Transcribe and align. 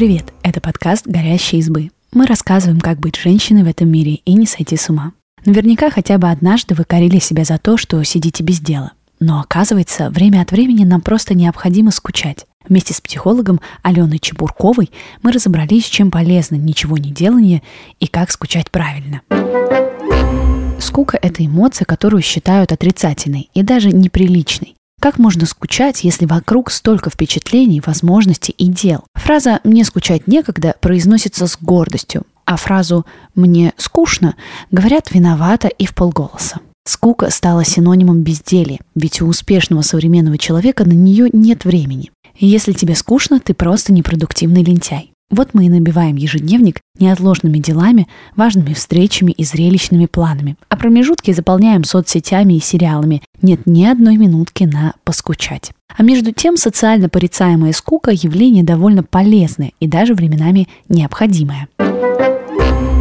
Привет, 0.00 0.32
это 0.42 0.62
подкаст 0.62 1.06
«Горящие 1.06 1.58
избы». 1.58 1.90
Мы 2.14 2.24
рассказываем, 2.24 2.80
как 2.80 3.00
быть 3.00 3.16
женщиной 3.16 3.64
в 3.64 3.66
этом 3.66 3.90
мире 3.90 4.14
и 4.24 4.32
не 4.32 4.46
сойти 4.46 4.78
с 4.78 4.88
ума. 4.88 5.12
Наверняка 5.44 5.90
хотя 5.90 6.16
бы 6.16 6.30
однажды 6.30 6.74
вы 6.74 6.84
корили 6.84 7.18
себя 7.18 7.44
за 7.44 7.58
то, 7.58 7.76
что 7.76 8.02
сидите 8.02 8.42
без 8.42 8.60
дела. 8.60 8.92
Но 9.18 9.40
оказывается, 9.40 10.08
время 10.08 10.40
от 10.40 10.52
времени 10.52 10.84
нам 10.84 11.02
просто 11.02 11.34
необходимо 11.34 11.90
скучать. 11.90 12.46
Вместе 12.66 12.94
с 12.94 13.00
психологом 13.02 13.60
Аленой 13.82 14.18
Чебурковой 14.18 14.90
мы 15.20 15.32
разобрались, 15.32 15.84
чем 15.84 16.10
полезно 16.10 16.54
ничего 16.54 16.96
не 16.96 17.10
делание 17.10 17.62
и 17.98 18.06
как 18.06 18.30
скучать 18.30 18.70
правильно. 18.70 19.20
Скука– 20.78 21.18
это 21.22 21.44
эмоция, 21.44 21.84
которую 21.84 22.22
считают 22.22 22.72
отрицательной 22.72 23.50
и 23.52 23.62
даже 23.62 23.90
неприличной. 23.90 24.76
Как 25.00 25.18
можно 25.18 25.46
скучать, 25.46 26.04
если 26.04 26.26
вокруг 26.26 26.70
столько 26.70 27.08
впечатлений, 27.08 27.82
возможностей 27.84 28.52
и 28.58 28.66
дел? 28.66 29.04
Фраза 29.14 29.60
«мне 29.64 29.82
скучать 29.86 30.26
некогда» 30.26 30.74
произносится 30.78 31.46
с 31.46 31.56
гордостью, 31.58 32.24
а 32.44 32.56
фразу 32.56 33.06
«мне 33.34 33.72
скучно» 33.78 34.36
говорят 34.70 35.10
виновато 35.10 35.68
и 35.68 35.86
в 35.86 35.94
полголоса. 35.94 36.60
Скука 36.84 37.30
стала 37.30 37.64
синонимом 37.64 38.20
безделия, 38.20 38.80
ведь 38.94 39.22
у 39.22 39.26
успешного 39.26 39.80
современного 39.80 40.36
человека 40.36 40.84
на 40.84 40.92
нее 40.92 41.30
нет 41.32 41.64
времени. 41.64 42.10
Если 42.38 42.72
тебе 42.72 42.94
скучно, 42.94 43.40
ты 43.40 43.54
просто 43.54 43.94
непродуктивный 43.94 44.62
лентяй. 44.62 45.09
Вот 45.30 45.50
мы 45.52 45.66
и 45.66 45.68
набиваем 45.68 46.16
ежедневник 46.16 46.80
неотложными 46.98 47.58
делами, 47.58 48.08
важными 48.34 48.74
встречами 48.74 49.30
и 49.30 49.44
зрелищными 49.44 50.06
планами, 50.06 50.56
а 50.68 50.76
промежутки 50.76 51.32
заполняем 51.32 51.84
соцсетями 51.84 52.54
и 52.54 52.60
сериалами. 52.60 53.22
Нет 53.40 53.60
ни 53.64 53.84
одной 53.84 54.16
минутки 54.16 54.64
на 54.64 54.94
поскучать. 55.04 55.70
А 55.96 56.02
между 56.02 56.32
тем 56.32 56.56
социально 56.56 57.08
порицаемая 57.08 57.72
скука– 57.72 58.10
явление 58.12 58.64
довольно 58.64 59.02
полезное 59.04 59.72
и 59.78 59.86
даже 59.86 60.14
временами 60.14 60.68
необходимое. 60.88 61.68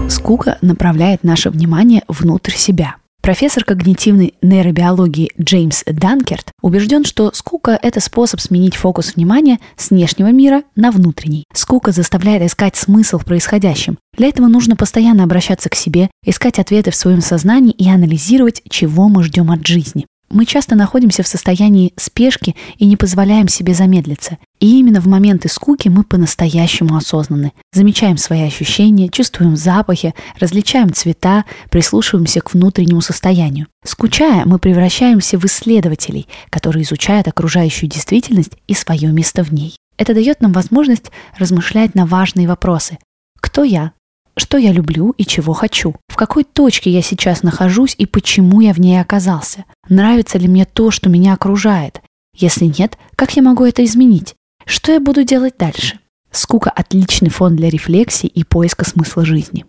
Скука 0.10 0.58
направляет 0.62 1.24
наше 1.24 1.50
внимание 1.50 2.04
внутрь 2.08 2.54
себя. 2.54 2.96
Профессор 3.22 3.64
когнитивной 3.64 4.34
нейробиологии 4.42 5.32
Джеймс 5.40 5.84
Данкерт 5.86 6.52
убежден, 6.62 7.04
что 7.04 7.32
скука– 7.34 7.78
это 7.82 8.00
способ 8.00 8.40
сменить 8.40 8.76
фокус 8.76 9.16
внимания 9.16 9.60
с 9.76 9.90
внешнего 9.90 10.32
мира 10.32 10.64
на 10.76 10.90
внутренний. 10.90 11.44
Скука 11.54 11.92
заставляет 11.92 12.44
искать 12.44 12.76
смысл 12.76 13.18
в 13.18 13.26
происходящем. 13.26 13.98
Для 14.18 14.30
этого 14.30 14.48
нужно 14.48 14.76
постоянно 14.76 15.24
обращаться 15.24 15.70
к 15.70 15.76
себе, 15.76 16.10
искать 16.26 16.60
ответы 16.60 16.92
в 16.92 16.96
своем 16.96 17.22
сознании 17.22 17.74
и 17.74 17.90
анализировать, 17.90 18.62
чего 18.70 19.10
мы 19.10 19.24
ждем 19.24 19.52
от 19.52 19.68
жизни. 19.68 20.06
Мы 20.30 20.46
часто 20.46 20.76
находимся 20.76 21.24
в 21.24 21.28
состоянии 21.28 21.94
спешки 21.98 22.56
и 22.78 22.86
не 22.86 22.98
позволяем 22.98 23.48
себе 23.48 23.74
замедлиться. 23.74 24.38
И 24.60 24.80
именно 24.80 25.02
в 25.02 25.08
моменты 25.08 25.50
скуки 25.50 25.88
мы 25.88 26.04
по-настоящему 26.04 26.96
осознаны. 26.96 27.54
Замечаем 27.74 28.18
свои 28.18 28.44
ощущения, 28.44 29.10
чувствуем 29.10 29.56
запахи, 29.56 30.14
различаем 30.40 30.94
цвета, 30.94 31.46
прислушиваемся 31.70 32.42
к 32.42 32.54
внутреннему 32.54 33.02
состоянию. 33.02 33.68
Скучая, 33.84 34.44
мы 34.46 34.60
превращаемся 34.60 35.40
в 35.40 35.46
исследователей, 35.46 36.28
которые 36.50 36.84
изучают 36.84 37.28
окружающую 37.28 37.90
действительность 37.90 38.54
и 38.68 38.76
свое 38.76 39.12
место 39.12 39.44
в 39.44 39.52
ней. 39.52 39.76
Это 39.98 40.14
дает 40.14 40.42
нам 40.42 40.52
возможность 40.52 41.12
размышлять 41.38 41.96
на 41.96 42.06
важные 42.06 42.48
вопросы. 42.48 43.00
Кто 43.42 43.64
я? 43.64 43.94
Что 44.40 44.58
я 44.58 44.72
люблю 44.72 45.14
и 45.18 45.26
чего 45.26 45.52
хочу? 45.52 45.98
В 46.08 46.16
какой 46.16 46.46
точке 46.46 46.90
я 46.90 47.02
сейчас 47.02 47.44
нахожусь 47.44 47.94
и 47.98 48.06
почему 48.06 48.62
я 48.62 48.72
в 48.72 48.80
ней 48.80 49.02
оказался? 49.02 49.66
Нравится 49.90 50.38
ли 50.38 50.48
мне 50.48 50.64
то, 50.64 50.92
что 50.92 51.10
меня 51.10 51.34
окружает? 51.34 52.02
Если 52.34 52.64
нет, 52.66 52.98
как 53.18 53.36
я 53.36 53.44
могу 53.44 53.66
это 53.66 53.84
изменить? 53.84 54.36
Что 54.66 54.94
я 54.94 55.02
буду 55.02 55.26
делать 55.26 55.56
дальше? 55.60 56.00
Скука– 56.32 56.70
отличный 56.76 57.30
фон 57.30 57.58
для 57.58 57.70
рефлексии 57.70 58.28
и 58.28 58.46
поиска 58.46 58.86
смысла 58.86 59.26
жизни. 59.26 59.66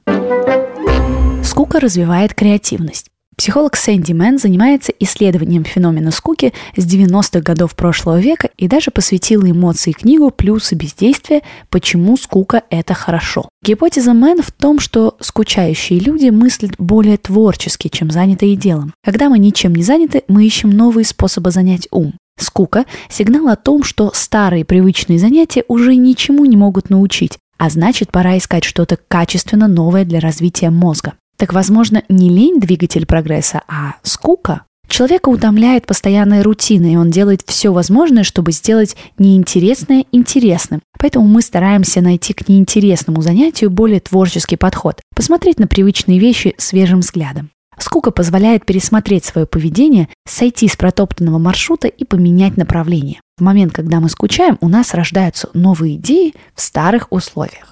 Скука 1.42 1.80
развивает 1.80 2.34
креативность. 2.34 3.08
Психолог 3.40 3.74
Сэнди 3.74 4.12
Мэн 4.12 4.38
занимается 4.38 4.92
исследованием 5.00 5.64
феномена 5.64 6.10
скуки 6.10 6.52
с 6.76 6.84
90-х 6.84 7.40
годов 7.40 7.74
прошлого 7.74 8.20
века 8.20 8.50
и 8.58 8.68
даже 8.68 8.90
посвятила 8.90 9.50
эмоции 9.50 9.92
книгу 9.92 10.30
«Плюсы 10.30 10.74
бездействия. 10.74 11.40
Почему 11.70 12.18
скука– 12.18 12.64
это 12.70 12.92
хорошо». 12.92 13.48
Гипотеза 13.64 14.12
Мэн 14.12 14.42
в 14.42 14.52
том, 14.52 14.78
что 14.78 15.16
скучающие 15.20 15.98
люди 16.00 16.28
мыслят 16.28 16.72
более 16.76 17.16
творчески, 17.16 17.88
чем 17.88 18.10
занятые 18.10 18.56
делом. 18.56 18.92
Когда 19.02 19.30
мы 19.30 19.38
ничем 19.38 19.74
не 19.74 19.84
заняты, 19.84 20.22
мы 20.28 20.44
ищем 20.44 20.68
новые 20.68 21.06
способы 21.06 21.50
занять 21.50 21.88
ум. 21.90 22.12
Скука– 22.38 22.84
сигнал 23.08 23.48
о 23.48 23.56
том, 23.56 23.84
что 23.84 24.12
старые 24.14 24.66
привычные 24.66 25.18
занятия 25.18 25.64
уже 25.66 25.94
ничему 25.94 26.44
не 26.44 26.58
могут 26.58 26.90
научить, 26.90 27.38
а 27.56 27.70
значит, 27.70 28.12
пора 28.12 28.36
искать 28.36 28.64
что-то 28.64 28.98
качественно 29.08 29.66
новое 29.66 30.04
для 30.04 30.20
развития 30.20 30.68
мозга. 30.68 31.14
Так, 31.40 31.54
возможно, 31.54 32.02
не 32.10 32.28
лень 32.28 32.60
двигатель 32.60 33.06
прогресса, 33.06 33.62
а 33.66 33.94
скука. 34.02 34.64
Человека 34.88 35.30
утомляет 35.30 35.86
постоянная 35.86 36.42
рутина, 36.42 36.92
и 36.92 36.96
он 36.96 37.10
делает 37.10 37.40
все 37.46 37.72
возможное, 37.72 38.24
чтобы 38.24 38.52
сделать 38.52 38.94
неинтересное 39.16 40.04
интересным. 40.12 40.82
Поэтому 40.98 41.26
мы 41.26 41.40
стараемся 41.40 42.02
найти 42.02 42.34
к 42.34 42.46
неинтересному 42.46 43.22
занятию 43.22 43.70
более 43.70 44.00
творческий 44.00 44.56
подход, 44.56 45.00
посмотреть 45.16 45.58
на 45.58 45.66
привычные 45.66 46.18
вещи 46.18 46.54
свежим 46.58 47.00
взглядом. 47.00 47.48
Скука 47.80 48.10
позволяет 48.10 48.66
пересмотреть 48.66 49.24
свое 49.24 49.46
поведение, 49.46 50.08
сойти 50.28 50.68
с 50.68 50.76
протоптанного 50.76 51.38
маршрута 51.38 51.88
и 51.88 52.04
поменять 52.04 52.56
направление. 52.56 53.20
В 53.38 53.42
момент, 53.42 53.72
когда 53.72 54.00
мы 54.00 54.10
скучаем, 54.10 54.58
у 54.60 54.68
нас 54.68 54.92
рождаются 54.92 55.48
новые 55.54 55.96
идеи 55.96 56.34
в 56.54 56.60
старых 56.60 57.10
условиях. 57.10 57.68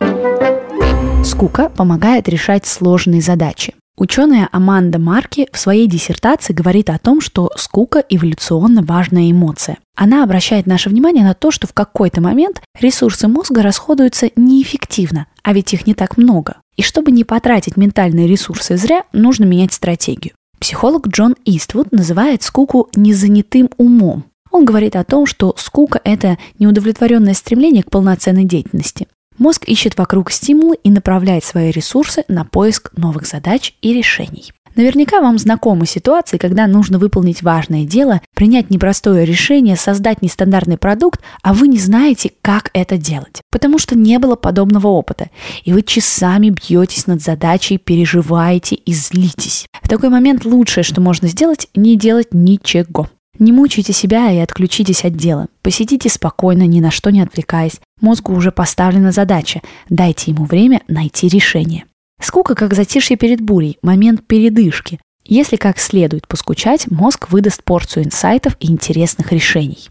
Скука 1.25 1.69
помогает 1.69 2.29
решать 2.29 2.67
сложные 2.67 3.21
задачи. 3.21 3.75
Ученая 3.99 4.49
Аманда 4.53 5.01
Марки 5.01 5.49
в 5.53 5.59
своей 5.59 5.89
диссертации 5.89 6.53
говорит 6.53 6.89
о 6.89 6.99
том, 6.99 7.21
что 7.21 7.51
скука– 7.57 8.05
эволюционно 8.09 8.85
важная 8.85 9.29
эмоция. 9.29 9.79
Она 9.97 10.23
обращает 10.23 10.67
наше 10.67 10.89
внимание 10.89 11.25
на 11.25 11.35
то, 11.35 11.51
что 11.51 11.67
в 11.67 11.73
какой-то 11.73 12.21
момент 12.21 12.63
ресурсы 12.79 13.27
мозга 13.27 13.61
расходуются 13.61 14.31
неэффективно, 14.37 15.27
а 15.43 15.53
ведь 15.53 15.75
их 15.75 15.85
не 15.89 15.95
так 15.95 16.17
много. 16.17 16.59
И 16.77 16.83
чтобы 16.83 17.11
не 17.11 17.25
потратить 17.25 17.77
ментальные 17.77 18.29
ресурсы 18.29 18.77
зря, 18.77 19.03
нужно 19.13 19.47
менять 19.47 19.73
стратегию. 19.73 20.35
Психолог 20.61 21.09
Джон 21.09 21.35
Иствуд 21.45 21.91
называет 21.91 22.45
скуку 22.45 22.89
незанятым 22.95 23.69
умом. 23.79 24.27
Он 24.53 24.65
говорит 24.65 24.95
о 24.95 25.03
том, 25.03 25.27
что 25.27 25.55
скука– 25.59 26.01
это 26.05 26.39
неудовлетворенное 26.61 27.35
стремление 27.35 27.83
к 27.83 27.91
полноценной 27.91 28.45
деятельности. 28.45 29.09
Мозг 29.39 29.65
ищет 29.67 29.97
вокруг 29.97 30.31
стимулы 30.31 30.77
и 30.83 30.91
направляет 30.91 31.45
свои 31.45 31.71
ресурсы 31.71 32.25
на 32.29 32.45
поиск 32.45 32.91
новых 32.97 33.27
задач 33.27 33.75
и 33.83 33.95
решений. 33.95 34.53
Наверняка 34.75 35.21
вам 35.21 35.39
знакомы 35.39 35.87
ситуации, 35.87 36.39
когда 36.39 36.69
нужно 36.69 36.99
выполнить 36.99 37.43
важное 37.43 37.85
дело, 37.85 38.21
принять 38.35 38.71
непростое 38.71 39.25
решение, 39.25 39.75
создать 39.75 40.23
нестандартный 40.23 40.77
продукт, 40.77 41.21
а 41.43 41.53
вы 41.53 41.67
не 41.67 41.79
знаете, 41.79 42.31
как 42.43 42.71
это 42.75 42.97
делать, 42.97 43.41
потому 43.51 43.79
что 43.79 43.97
не 43.97 44.21
было 44.21 44.37
подобного 44.37 44.87
опыта, 44.87 45.31
и 45.65 45.73
вы 45.73 45.83
часами 45.83 46.51
бьетесь 46.51 47.09
над 47.09 47.23
задачей, 47.23 47.79
переживаете 47.79 48.77
и 48.77 48.93
злитесь. 48.93 49.67
В 49.83 49.89
такой 49.89 50.11
момент 50.11 50.45
лучшее, 50.45 50.85
что 50.85 51.01
можно 51.01 51.27
сделать, 51.27 51.67
не 51.75 51.97
делать 51.97 52.29
ничего. 52.33 53.09
Не 53.39 53.53
мучайте 53.53 53.93
себя 53.93 54.31
и 54.33 54.39
отключитесь 54.39 55.05
от 55.05 55.17
дела. 55.17 55.47
Посидите 55.63 56.09
спокойно, 56.09 56.67
ни 56.67 56.81
на 56.81 56.91
что 56.91 57.11
не 57.11 57.21
отвлекаясь. 57.21 57.81
Мозгу 58.01 58.35
уже 58.35 58.53
поставлена 58.53 59.13
задача. 59.13 59.61
Дайте 59.89 60.31
ему 60.31 60.45
время 60.45 60.83
найти 60.89 61.29
решение. 61.29 61.85
Скука 62.21 62.55
как 62.55 62.75
затишье 62.75 63.17
перед 63.17 63.41
бурей, 63.41 63.79
момент 63.83 64.27
передышки. 64.27 65.01
Если 65.25 65.57
как 65.57 65.79
следует 65.79 66.27
поскучать, 66.27 66.91
мозг 66.91 67.31
выдаст 67.31 67.63
порцию 67.63 68.07
инсайтов 68.07 68.57
и 68.61 68.71
интересных 68.71 69.33
решений. 69.33 69.89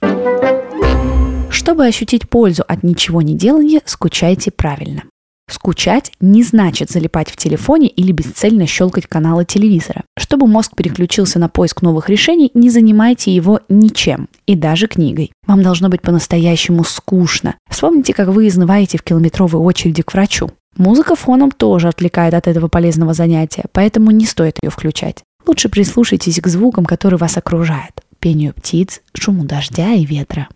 Чтобы 1.50 1.86
ощутить 1.86 2.30
пользу 2.30 2.64
от 2.68 2.84
ничего 2.84 3.22
не 3.22 3.36
делания, 3.36 3.82
скучайте 3.86 4.52
правильно. 4.52 5.04
Скучать 5.50 6.12
не 6.20 6.44
значит 6.44 6.92
залипать 6.92 7.32
в 7.32 7.38
телефоне 7.38 7.88
или 7.88 8.12
бесцельно 8.12 8.68
щелкать 8.68 9.08
каналы 9.08 9.46
телевизора. 9.46 10.04
Чтобы 10.18 10.46
мозг 10.46 10.76
переключился 10.76 11.40
на 11.40 11.48
поиск 11.48 11.82
новых 11.82 12.10
решений, 12.10 12.52
не 12.54 12.70
занимайте 12.70 13.34
его 13.34 13.62
ничем, 13.70 14.28
и 14.46 14.56
даже 14.56 14.88
книгой. 14.88 15.32
Вам 15.46 15.64
должно 15.64 15.88
быть 15.88 16.02
по-настоящему 16.02 16.84
скучно. 16.84 17.56
Вспомните, 17.70 18.14
как 18.14 18.28
вы 18.28 18.48
изнываете 18.48 18.98
в 18.98 19.04
километровой 19.04 19.62
очереди 19.62 20.02
к 20.02 20.14
врачу. 20.14 20.52
Музыка 20.76 21.16
фоном 21.16 21.52
тоже 21.52 21.88
отвлекает 21.88 22.34
от 22.34 22.48
этого 22.48 22.68
полезного 22.68 23.14
занятия, 23.14 23.66
поэтому 23.72 24.12
не 24.12 24.26
стоит 24.26 24.60
ее 24.62 24.70
включать. 24.70 25.24
Лучше 25.46 25.70
прислушайтесь 25.70 26.42
к 26.42 26.48
звукам, 26.48 26.86
которые 26.86 27.18
вас 27.18 27.38
окружают. 27.38 28.04
Пению 28.20 28.54
птиц, 28.54 29.02
шуму 29.14 29.46
дождя 29.46 29.94
и 29.94 30.06
ветра. 30.06 30.50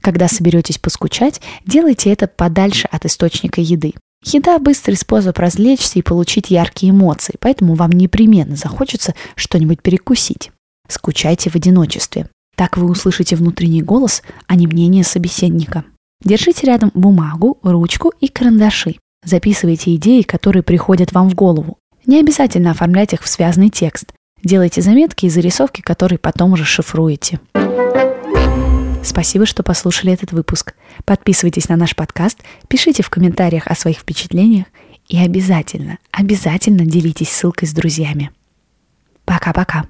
Когда 0.00 0.28
соберетесь 0.28 0.78
поскучать, 0.78 1.40
делайте 1.66 2.10
это 2.12 2.28
подальше 2.28 2.88
от 2.90 3.04
источника 3.04 3.60
еды. 3.60 3.94
Еда– 4.24 4.58
быстрый 4.60 4.94
способ 4.94 5.38
развлечься 5.38 5.98
и 5.98 6.02
получить 6.02 6.50
яркие 6.50 6.90
эмоции, 6.90 7.36
поэтому 7.38 7.74
вам 7.74 7.92
непременно 7.92 8.56
захочется 8.56 9.14
что-нибудь 9.36 9.80
перекусить. 9.80 10.50
Скучайте 10.88 11.50
в 11.50 11.54
одиночестве. 11.54 12.28
Так 12.56 12.76
вы 12.76 12.90
услышите 12.90 13.36
внутренний 13.36 13.82
голос, 13.82 14.22
а 14.46 14.56
не 14.56 14.66
мнение 14.66 15.04
собеседника. 15.04 15.84
Держите 16.24 16.66
рядом 16.66 16.90
бумагу, 16.94 17.58
ручку 17.62 18.12
и 18.20 18.26
карандаши. 18.26 18.96
Записывайте 19.24 19.94
идеи, 19.94 20.22
которые 20.22 20.62
приходят 20.62 21.12
вам 21.12 21.30
в 21.30 21.34
голову. 21.34 21.78
Не 22.06 22.18
обязательно 22.18 22.72
оформлять 22.72 23.12
их 23.12 23.22
в 23.22 23.28
связанный 23.28 23.70
текст. 23.70 24.12
Делайте 24.42 24.82
заметки 24.82 25.26
и 25.26 25.30
зарисовки, 25.30 25.80
которые 25.80 26.18
потом 26.18 26.54
расшифруете. 26.54 27.38
Спасибо, 29.02 29.46
что 29.46 29.62
послушали 29.62 30.12
этот 30.12 30.32
выпуск. 30.32 30.74
Подписывайтесь 31.04 31.68
на 31.68 31.76
наш 31.76 31.96
подкаст, 31.96 32.38
пишите 32.68 33.02
в 33.02 33.10
комментариях 33.10 33.66
о 33.66 33.74
своих 33.74 33.98
впечатлениях 33.98 34.66
и 35.08 35.18
обязательно, 35.18 35.98
обязательно 36.10 36.84
делитесь 36.84 37.30
ссылкой 37.30 37.68
с 37.68 37.72
друзьями. 37.72 38.30
Пока-пока. 39.24 39.86